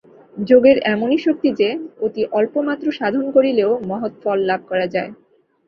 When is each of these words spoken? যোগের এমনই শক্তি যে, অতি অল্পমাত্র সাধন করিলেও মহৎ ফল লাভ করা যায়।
যোগের 0.37 0.77
এমনই 0.85 1.19
শক্তি 1.19 1.49
যে, 1.55 1.69
অতি 1.99 2.21
অল্পমাত্র 2.31 2.85
সাধন 2.91 3.25
করিলেও 3.35 3.71
মহৎ 3.89 4.13
ফল 4.21 4.37
লাভ 4.49 4.61
করা 4.69 4.87
যায়। 4.95 5.11